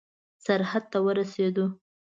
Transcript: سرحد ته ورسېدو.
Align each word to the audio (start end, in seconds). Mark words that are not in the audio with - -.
سرحد 0.45 0.83
ته 0.91 0.97
ورسېدو. 1.05 1.65